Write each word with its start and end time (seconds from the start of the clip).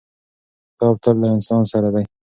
کتاب 0.69 0.95
تل 1.03 1.15
له 1.21 1.27
انسان 1.35 1.61
سره 1.71 1.89
دی. 1.95 2.03